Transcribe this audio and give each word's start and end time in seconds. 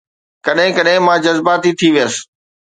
ڪڏهن 0.45 0.69
ڪڏهن 0.77 1.01
مان 1.05 1.17
جذباتي 1.25 1.71
ٿي 1.79 1.87
ويس 1.95 2.13